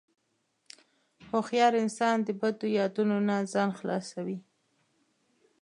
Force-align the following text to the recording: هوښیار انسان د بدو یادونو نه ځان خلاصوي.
هوښیار 1.29 1.73
انسان 1.83 2.17
د 2.23 2.29
بدو 2.39 2.67
یادونو 2.79 3.15
نه 3.27 3.37
ځان 3.53 3.69
خلاصوي. 3.79 4.37